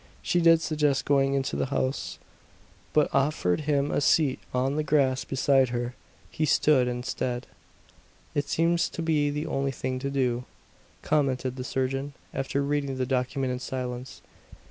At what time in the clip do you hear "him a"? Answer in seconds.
3.61-4.01